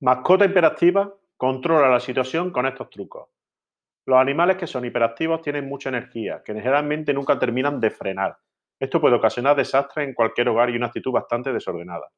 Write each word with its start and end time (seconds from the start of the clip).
Mascota 0.00 0.44
hiperactiva 0.44 1.12
controla 1.36 1.88
la 1.88 1.98
situación 1.98 2.52
con 2.52 2.66
estos 2.66 2.88
trucos. 2.88 3.30
Los 4.06 4.20
animales 4.20 4.56
que 4.56 4.68
son 4.68 4.84
hiperactivos 4.84 5.42
tienen 5.42 5.68
mucha 5.68 5.88
energía, 5.88 6.40
que 6.44 6.54
generalmente 6.54 7.12
nunca 7.12 7.36
terminan 7.36 7.80
de 7.80 7.90
frenar. 7.90 8.38
Esto 8.78 9.00
puede 9.00 9.16
ocasionar 9.16 9.56
desastres 9.56 10.06
en 10.06 10.14
cualquier 10.14 10.50
hogar 10.50 10.70
y 10.70 10.76
una 10.76 10.86
actitud 10.86 11.10
bastante 11.10 11.52
desordenada. 11.52 12.12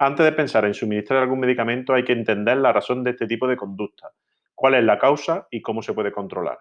Antes 0.00 0.26
de 0.26 0.32
pensar 0.32 0.64
en 0.64 0.74
suministrar 0.74 1.22
algún 1.22 1.38
medicamento 1.38 1.94
hay 1.94 2.02
que 2.02 2.12
entender 2.12 2.56
la 2.56 2.72
razón 2.72 3.04
de 3.04 3.10
este 3.10 3.28
tipo 3.28 3.46
de 3.46 3.56
conducta, 3.56 4.10
cuál 4.52 4.74
es 4.74 4.82
la 4.82 4.98
causa 4.98 5.46
y 5.48 5.62
cómo 5.62 5.80
se 5.80 5.94
puede 5.94 6.10
controlar. 6.10 6.58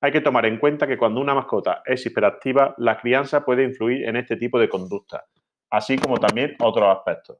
Hay 0.00 0.12
que 0.12 0.22
tomar 0.22 0.46
en 0.46 0.56
cuenta 0.56 0.86
que 0.86 0.96
cuando 0.96 1.20
una 1.20 1.34
mascota 1.34 1.82
es 1.84 2.06
hiperactiva, 2.06 2.74
la 2.78 2.96
crianza 2.96 3.44
puede 3.44 3.64
influir 3.64 4.08
en 4.08 4.16
este 4.16 4.36
tipo 4.36 4.58
de 4.58 4.70
conducta, 4.70 5.26
así 5.68 5.98
como 5.98 6.16
también 6.16 6.56
otros 6.58 6.88
aspectos. 6.88 7.36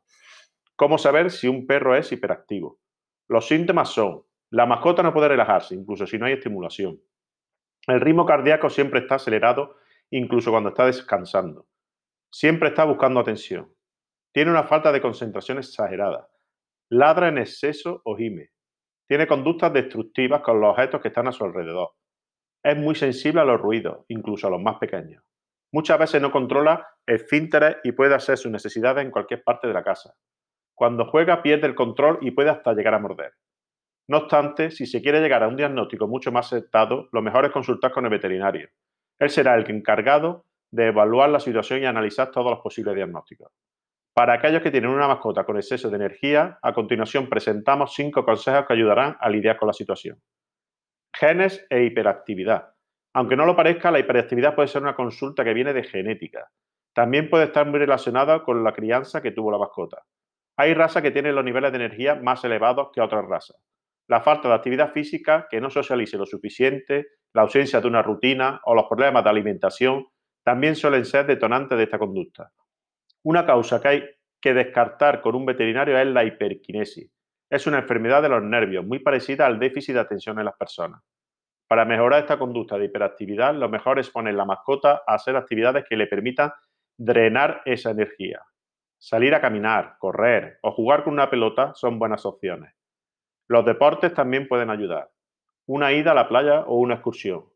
¿Cómo 0.81 0.97
saber 0.97 1.31
si 1.31 1.47
un 1.47 1.67
perro 1.67 1.95
es 1.95 2.11
hiperactivo? 2.11 2.81
Los 3.29 3.47
síntomas 3.47 3.91
son, 3.91 4.25
la 4.49 4.65
mascota 4.65 5.03
no 5.03 5.13
puede 5.13 5.29
relajarse, 5.29 5.75
incluso 5.75 6.07
si 6.07 6.17
no 6.17 6.25
hay 6.25 6.33
estimulación. 6.33 6.99
El 7.87 8.01
ritmo 8.01 8.25
cardíaco 8.25 8.71
siempre 8.71 9.01
está 9.01 9.17
acelerado, 9.17 9.77
incluso 10.09 10.51
cuando 10.51 10.71
está 10.71 10.87
descansando. 10.87 11.67
Siempre 12.33 12.71
está 12.71 12.85
buscando 12.85 13.21
atención. 13.21 13.71
Tiene 14.33 14.53
una 14.53 14.65
falta 14.65 14.91
de 14.91 15.03
concentración 15.03 15.59
exagerada. 15.59 16.31
Ladra 16.89 17.29
en 17.29 17.37
exceso 17.37 18.01
o 18.07 18.17
gime. 18.17 18.49
Tiene 19.07 19.27
conductas 19.27 19.75
destructivas 19.75 20.41
con 20.41 20.63
los 20.63 20.71
objetos 20.71 21.03
que 21.03 21.09
están 21.09 21.29
a 21.29 21.33
su 21.33 21.45
alrededor. 21.45 21.91
Es 22.65 22.79
muy 22.79 22.95
sensible 22.95 23.43
a 23.43 23.45
los 23.45 23.61
ruidos, 23.61 24.07
incluso 24.09 24.47
a 24.47 24.51
los 24.51 24.63
más 24.63 24.79
pequeños. 24.79 25.23
Muchas 25.75 25.99
veces 25.99 26.23
no 26.23 26.33
controla 26.33 26.89
esfínteres 27.07 27.77
y 27.85 27.93
puede 27.93 28.15
hacer 28.15 28.39
sus 28.39 28.51
necesidades 28.51 29.05
en 29.05 29.11
cualquier 29.11 29.45
parte 29.45 29.69
de 29.69 29.75
la 29.75 29.85
casa. 29.85 30.17
Cuando 30.81 31.05
juega 31.05 31.43
pierde 31.43 31.67
el 31.67 31.75
control 31.75 32.17
y 32.23 32.31
puede 32.31 32.49
hasta 32.49 32.73
llegar 32.73 32.95
a 32.95 32.99
morder. 32.99 33.35
No 34.09 34.17
obstante, 34.17 34.71
si 34.71 34.87
se 34.87 35.03
quiere 35.03 35.21
llegar 35.21 35.43
a 35.43 35.49
un 35.49 35.57
diagnóstico 35.57 36.09
mucho 36.09 36.33
más 36.33 36.47
acertado, 36.47 37.11
lo 37.13 37.21
mejor 37.21 37.45
es 37.45 37.51
consultar 37.51 37.93
con 37.93 38.07
el 38.07 38.11
veterinario. 38.11 38.71
Él 39.19 39.29
será 39.29 39.57
el 39.57 39.71
encargado 39.71 40.47
de 40.71 40.87
evaluar 40.87 41.29
la 41.29 41.39
situación 41.39 41.83
y 41.83 41.85
analizar 41.85 42.31
todos 42.31 42.51
los 42.51 42.61
posibles 42.61 42.95
diagnósticos. 42.95 43.53
Para 44.15 44.33
aquellos 44.33 44.63
que 44.63 44.71
tienen 44.71 44.89
una 44.89 45.07
mascota 45.07 45.45
con 45.45 45.59
exceso 45.59 45.91
de 45.91 45.97
energía, 45.97 46.59
a 46.63 46.73
continuación 46.73 47.29
presentamos 47.29 47.93
cinco 47.93 48.25
consejos 48.25 48.65
que 48.67 48.73
ayudarán 48.73 49.19
a 49.21 49.29
lidiar 49.29 49.59
con 49.59 49.67
la 49.67 49.75
situación. 49.75 50.19
Genes 51.15 51.67
e 51.69 51.85
hiperactividad. 51.85 52.73
Aunque 53.13 53.37
no 53.37 53.45
lo 53.45 53.55
parezca, 53.55 53.91
la 53.91 53.99
hiperactividad 53.99 54.55
puede 54.55 54.69
ser 54.69 54.81
una 54.81 54.97
consulta 54.97 55.45
que 55.45 55.53
viene 55.53 55.75
de 55.75 55.83
genética. 55.83 56.49
También 56.95 57.29
puede 57.29 57.45
estar 57.45 57.67
muy 57.67 57.81
relacionada 57.81 58.43
con 58.43 58.65
la 58.65 58.73
crianza 58.73 59.21
que 59.21 59.33
tuvo 59.33 59.53
la 59.53 59.59
mascota. 59.59 60.07
Hay 60.57 60.75
razas 60.75 61.03
que 61.03 61.11
tienen 61.11 61.35
los 61.35 61.45
niveles 61.45 61.73
de 61.73 61.77
energía 61.77 62.17
más 62.17 62.45
elevados 62.45 62.91
que 62.93 63.01
otras 63.01 63.25
razas. 63.25 63.57
La 64.09 64.21
falta 64.21 64.49
de 64.49 64.55
actividad 64.55 64.93
física, 64.93 65.47
que 65.51 65.61
no 65.61 65.71
socialice 65.71 66.19
lo 66.19 66.27
suficiente, 66.27 67.07
la 67.33 67.43
ausencia 67.43 67.81
de 67.81 67.87
una 67.87 68.03
rutina 68.03 68.61
o 68.65 68.75
los 68.75 68.87
problemas 68.87 69.23
de 69.23 69.31
alimentación 69.31 70.07
también 70.43 70.75
suelen 70.75 71.05
ser 71.05 71.27
detonantes 71.27 71.79
de 71.79 71.85
esta 71.85 71.99
conducta. 71.99 72.51
Una 73.23 73.47
causa 73.47 73.81
que 73.81 73.89
hay 73.89 74.05
que 74.41 74.55
descartar 74.55 75.21
con 75.21 75.35
un 75.35 75.47
veterinario 75.47 75.99
es 75.99 76.07
la 76.07 76.25
hiperquinesis. 76.25 77.11
Es 77.51 77.67
una 77.67 77.79
enfermedad 77.79 78.23
de 78.23 78.31
los 78.31 78.43
nervios 78.43 78.85
muy 78.85 79.01
parecida 79.01 79.47
al 79.47 79.59
déficit 79.59 79.95
de 79.95 80.01
atención 80.01 80.39
en 80.39 80.47
las 80.47 80.57
personas. 80.57 81.03
Para 81.69 81.85
mejorar 81.85 82.23
esta 82.23 82.39
conducta 82.39 82.79
de 82.79 82.87
hiperactividad, 82.87 83.55
lo 83.55 83.69
mejor 83.69 83.99
es 83.99 84.11
poner 84.11 84.35
la 84.35 84.45
mascota 84.45 85.03
a 85.07 85.15
hacer 85.15 85.37
actividades 85.37 85.85
que 85.89 85.97
le 85.97 86.07
permitan 86.07 86.51
drenar 86.97 87.63
esa 87.65 87.91
energía. 87.91 88.41
Salir 89.03 89.35
a 89.35 89.41
caminar, 89.41 89.97
correr 89.99 90.59
o 90.61 90.73
jugar 90.73 91.05
con 91.05 91.15
una 91.15 91.31
pelota 91.31 91.73
son 91.75 91.99
buenas 91.99 92.27
opciones. 92.27 92.75
Los 93.49 93.65
deportes 93.65 94.13
también 94.13 94.47
pueden 94.47 94.69
ayudar. 94.69 95.11
Una 95.67 95.91
ida 95.91 96.11
a 96.11 96.15
la 96.15 96.29
playa 96.29 96.65
o 96.67 96.77
una 96.77 96.97
excursión. 96.97 97.47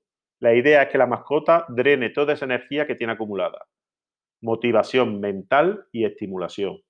La 0.41 0.55
idea 0.55 0.85
es 0.85 0.89
que 0.89 0.97
la 0.97 1.07
mascota 1.07 1.67
drene 1.69 2.09
toda 2.09 2.33
esa 2.33 2.47
energía 2.47 2.87
que 2.87 2.95
tiene 2.95 3.13
acumulada. 3.13 3.67
Motivación 4.41 5.21
mental 5.21 5.87
y 5.93 6.07
estimulación. 6.07 6.81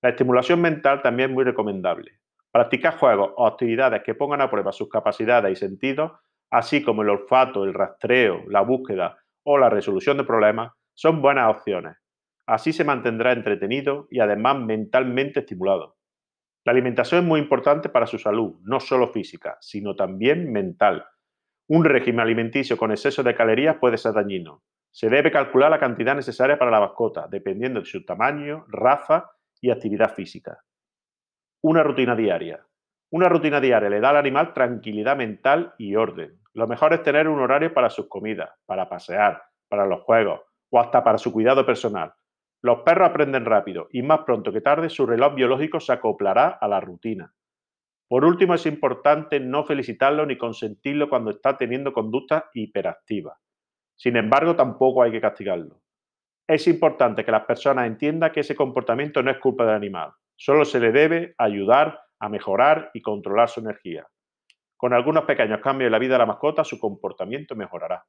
La 0.00 0.10
estimulación 0.10 0.60
mental 0.60 1.02
también 1.02 1.30
es 1.30 1.34
muy 1.34 1.42
recomendable. 1.42 2.20
Practicar 2.52 2.96
juegos 2.96 3.32
o 3.34 3.48
actividades 3.48 4.04
que 4.04 4.14
pongan 4.14 4.42
a 4.42 4.50
prueba 4.50 4.70
sus 4.70 4.88
capacidades 4.88 5.50
y 5.50 5.56
sentidos, 5.56 6.12
así 6.50 6.84
como 6.84 7.02
el 7.02 7.08
olfato, 7.08 7.64
el 7.64 7.74
rastreo, 7.74 8.44
la 8.46 8.60
búsqueda 8.60 9.18
o 9.42 9.58
la 9.58 9.70
resolución 9.70 10.16
de 10.18 10.24
problemas, 10.24 10.72
son 10.92 11.20
buenas 11.20 11.50
opciones. 11.50 11.96
Así 12.46 12.72
se 12.72 12.84
mantendrá 12.84 13.32
entretenido 13.32 14.06
y 14.10 14.20
además 14.20 14.58
mentalmente 14.58 15.40
estimulado. 15.40 15.96
La 16.64 16.72
alimentación 16.72 17.22
es 17.22 17.26
muy 17.26 17.40
importante 17.40 17.88
para 17.88 18.06
su 18.06 18.18
salud, 18.18 18.56
no 18.62 18.80
solo 18.80 19.08
física, 19.08 19.56
sino 19.60 19.96
también 19.96 20.50
mental. 20.50 21.06
Un 21.68 21.84
régimen 21.84 22.20
alimenticio 22.20 22.76
con 22.76 22.90
exceso 22.90 23.22
de 23.22 23.34
calorías 23.34 23.76
puede 23.76 23.98
ser 23.98 24.12
dañino. 24.12 24.62
Se 24.90 25.08
debe 25.08 25.30
calcular 25.30 25.70
la 25.70 25.80
cantidad 25.80 26.14
necesaria 26.14 26.58
para 26.58 26.70
la 26.70 26.80
mascota, 26.80 27.26
dependiendo 27.28 27.80
de 27.80 27.86
su 27.86 28.04
tamaño, 28.04 28.64
raza 28.68 29.30
y 29.60 29.70
actividad 29.70 30.14
física. 30.14 30.62
Una 31.62 31.82
rutina 31.82 32.14
diaria. 32.14 32.64
Una 33.10 33.28
rutina 33.28 33.60
diaria 33.60 33.88
le 33.88 34.00
da 34.00 34.10
al 34.10 34.18
animal 34.18 34.52
tranquilidad 34.52 35.16
mental 35.16 35.74
y 35.78 35.96
orden. 35.96 36.40
Lo 36.52 36.66
mejor 36.66 36.92
es 36.92 37.02
tener 37.02 37.28
un 37.28 37.40
horario 37.40 37.72
para 37.72 37.90
sus 37.90 38.08
comidas, 38.08 38.50
para 38.66 38.88
pasear, 38.88 39.42
para 39.68 39.86
los 39.86 40.02
juegos 40.02 40.40
o 40.70 40.80
hasta 40.80 41.02
para 41.02 41.18
su 41.18 41.32
cuidado 41.32 41.64
personal. 41.64 42.12
Los 42.64 42.80
perros 42.80 43.10
aprenden 43.10 43.44
rápido 43.44 43.88
y 43.90 44.00
más 44.00 44.20
pronto 44.20 44.50
que 44.50 44.62
tarde 44.62 44.88
su 44.88 45.04
reloj 45.04 45.34
biológico 45.34 45.80
se 45.80 45.92
acoplará 45.92 46.48
a 46.48 46.66
la 46.66 46.80
rutina. 46.80 47.30
Por 48.08 48.24
último, 48.24 48.54
es 48.54 48.64
importante 48.64 49.38
no 49.38 49.64
felicitarlo 49.64 50.24
ni 50.24 50.38
consentirlo 50.38 51.10
cuando 51.10 51.32
está 51.32 51.58
teniendo 51.58 51.92
conductas 51.92 52.44
hiperactivas. 52.54 53.38
Sin 53.94 54.16
embargo, 54.16 54.56
tampoco 54.56 55.02
hay 55.02 55.12
que 55.12 55.20
castigarlo. 55.20 55.82
Es 56.48 56.66
importante 56.66 57.22
que 57.22 57.32
las 57.32 57.44
personas 57.44 57.86
entiendan 57.86 58.32
que 58.32 58.40
ese 58.40 58.56
comportamiento 58.56 59.22
no 59.22 59.30
es 59.30 59.38
culpa 59.40 59.66
del 59.66 59.74
animal. 59.74 60.12
Solo 60.34 60.64
se 60.64 60.80
le 60.80 60.90
debe 60.90 61.34
ayudar 61.36 62.00
a 62.18 62.30
mejorar 62.30 62.90
y 62.94 63.02
controlar 63.02 63.50
su 63.50 63.60
energía. 63.60 64.06
Con 64.78 64.94
algunos 64.94 65.24
pequeños 65.24 65.60
cambios 65.60 65.88
en 65.88 65.92
la 65.92 65.98
vida 65.98 66.14
de 66.14 66.20
la 66.20 66.26
mascota, 66.26 66.64
su 66.64 66.78
comportamiento 66.78 67.54
mejorará. 67.56 68.06